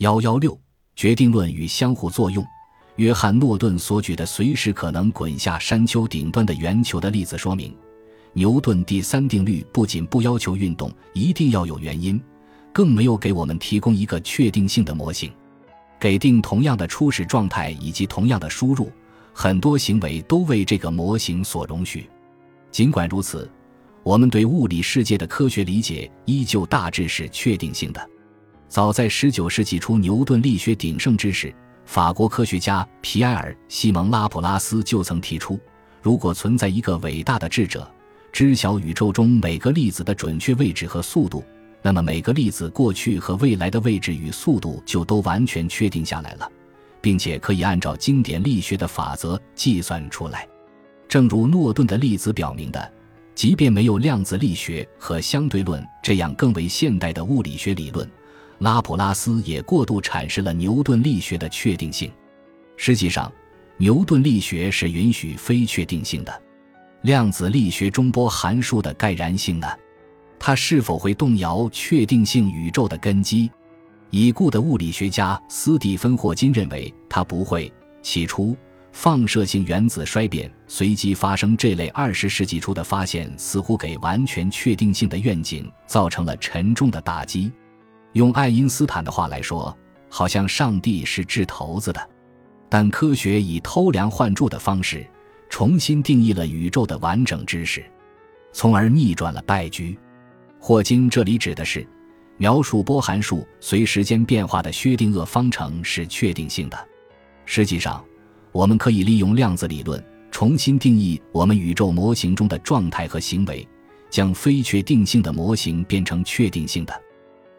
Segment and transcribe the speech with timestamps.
[0.00, 0.58] 幺幺六
[0.96, 2.42] 决定论与相互作用。
[2.96, 7.76] 约翰诺顿所举的随时可能滚下山丘顶端的圆球的例子说明，
[8.32, 12.18] 牛顿第三定律不仅不要求运动一定要有原因，
[12.72, 15.30] 更没有给我们提供一个确定性的模型。
[15.98, 18.90] 给定同样的初始状态以及同样的输入，
[19.34, 22.08] 很多行为都为这个模型所容许。
[22.70, 23.50] 尽管如此，
[24.02, 28.10] 我们对物理世界的科学理解依旧大致是确定性的。
[28.70, 31.52] 早在19世纪初，牛顿力学鼎盛之时，
[31.86, 35.58] 法国科学家皮埃尔·西蒙·拉普拉斯就曾提出：
[36.00, 37.90] 如果存在一个伟大的智者，
[38.30, 41.42] 知晓宇宙中每个粒子的准确位置和速度。
[41.82, 46.48] 那么每个粒子过去和未来的位置与速度就都完全确定下来了，
[47.00, 50.46] 并且可以按照经典力学的法则计算出来。
[51.08, 52.92] 正如诺顿的粒子表明的，
[53.34, 58.08] 即便没有量子力学和相对论这样更为现代的物理学理论，
[58.60, 62.10] 拉普拉斯也过度阐释了牛顿力学的确定性。
[62.76, 63.30] 实际上，
[63.76, 66.42] 牛顿力学是允许非确定性的。
[67.02, 69.66] 量子力学中波函数的概然性呢？
[70.38, 73.50] 它是否会动摇确定性宇宙的根基？
[74.10, 77.72] 已故的物理学家斯蒂芬·霍金认为它不会。
[78.02, 78.56] 起初，
[78.92, 87.50] 放射性原子衰变随机发生这类二十世纪初的发现，似乎给完全确定性的愿景造成了沉重的打击。
[88.12, 89.76] 用爱因斯坦的话来说，
[90.08, 92.10] 好像上帝是掷骰子的。
[92.68, 95.04] 但科学以偷梁换柱的方式
[95.48, 97.84] 重新定义了宇宙的完整知识，
[98.52, 99.98] 从而逆转了败局。
[100.58, 101.86] 霍金这里指的是，
[102.36, 106.88] 描述波函数随时间变化的薛定谔方程是确定性的。
[107.44, 108.04] 实际上，
[108.52, 113.66] 我们可以利用量子理论重新定义我们宇宙模型中的状态和行为，
[114.10, 117.02] 将非确定性的模型变成确定性的。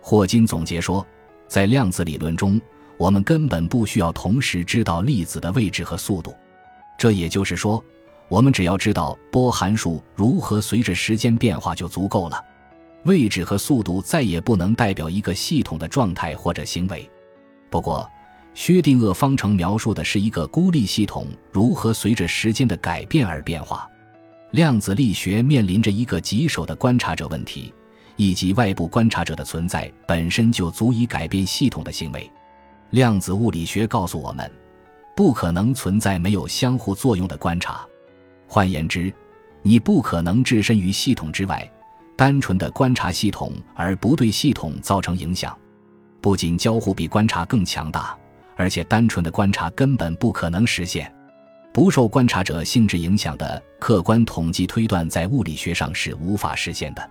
[0.00, 1.06] 霍金总结说，
[1.46, 2.60] 在量子理论中，
[2.96, 6.34] 我们根本不需要同时知道粒子的位置和速度。
[6.98, 7.82] 这也就是说，
[8.28, 12.44] 我们只要知道波函数如何随着时间变化就足够了。
[13.04, 17.08] 位置和速度再也不能代表一个系统的状态或者行为。
[17.70, 18.06] 不过，
[18.52, 23.88] 薛定谔方程描述的是一个孤立系统如何随着时间的改变而变化。
[24.50, 27.72] 量子力学面临着一个棘手的观察者问题，
[28.20, 32.30] 以及外部观察者的存在本身就足以改变系统的行为。
[32.90, 34.52] 量子物理学告诉我们，
[35.16, 37.80] 不可能存在没有相互作用的观察。
[38.46, 39.10] 换言之，
[39.62, 41.66] 你不可能置身于系统之外。
[42.14, 45.56] 单纯的观察系统，而不对系统造成影响，
[46.20, 48.14] 不仅交互比观察更强大，
[48.54, 51.10] 而且单纯的观察根本不可能实现。
[51.72, 57.10] 不受观察者性质影响的客观统计推断，在物理学上是无法实现的，